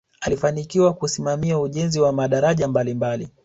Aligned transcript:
alifanikiwa 0.21 0.93
kusimamia 0.93 1.59
ujenzi 1.59 1.99
wa 1.99 2.11
madaraja 2.11 2.67
mbalimbali 2.67 3.29